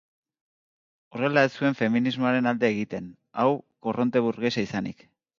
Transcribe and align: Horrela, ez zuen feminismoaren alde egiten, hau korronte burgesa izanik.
Horrela, 1.17 1.41
ez 1.49 1.59
zuen 1.59 1.75
feminismoaren 1.81 2.51
alde 2.51 2.67
egiten, 2.73 3.11
hau 3.43 3.45
korronte 3.89 4.23
burgesa 4.29 4.65
izanik. 4.69 5.05